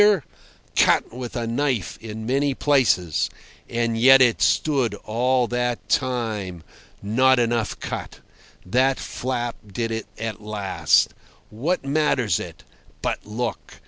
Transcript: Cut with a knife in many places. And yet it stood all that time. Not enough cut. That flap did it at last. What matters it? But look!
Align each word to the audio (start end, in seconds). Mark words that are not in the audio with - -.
Cut 0.75 1.13
with 1.13 1.35
a 1.35 1.45
knife 1.45 1.99
in 2.01 2.25
many 2.25 2.55
places. 2.55 3.29
And 3.69 3.95
yet 3.95 4.19
it 4.19 4.41
stood 4.41 4.95
all 5.05 5.45
that 5.45 5.87
time. 5.89 6.63
Not 7.03 7.37
enough 7.37 7.79
cut. 7.79 8.19
That 8.65 8.99
flap 8.99 9.57
did 9.71 9.91
it 9.91 10.07
at 10.17 10.41
last. 10.41 11.13
What 11.51 11.85
matters 11.85 12.39
it? 12.39 12.63
But 13.03 13.27
look! 13.27 13.79